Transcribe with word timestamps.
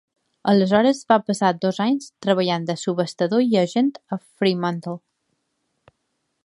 Aleshores 0.51 1.01
va 1.11 1.17
passar 1.27 1.51
dos 1.65 1.77
anys 1.85 2.07
treballant 2.27 2.65
de 2.71 2.77
subhastador 2.85 3.45
i 3.51 3.61
agent 3.65 3.93
a 4.17 4.21
Fremantle. 4.23 4.97